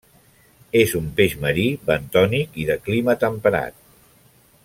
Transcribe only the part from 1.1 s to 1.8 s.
peix marí,